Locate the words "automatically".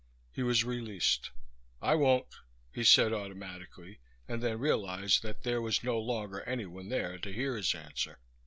3.13-3.99